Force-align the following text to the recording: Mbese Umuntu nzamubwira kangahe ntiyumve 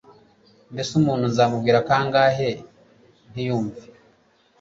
Mbese 0.71 0.91
Umuntu 0.99 1.25
nzamubwira 1.31 1.85
kangahe 1.87 2.49
ntiyumve 3.31 3.83